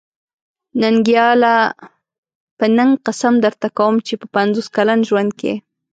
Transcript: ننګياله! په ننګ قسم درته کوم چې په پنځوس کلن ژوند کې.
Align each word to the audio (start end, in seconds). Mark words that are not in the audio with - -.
ننګياله! 0.79 1.55
په 2.57 2.65
ننګ 2.77 2.93
قسم 3.05 3.33
درته 3.45 3.67
کوم 3.77 3.95
چې 4.07 4.13
په 4.21 4.25
پنځوس 4.35 4.67
کلن 4.75 4.99
ژوند 5.09 5.31
کې. 5.39 5.53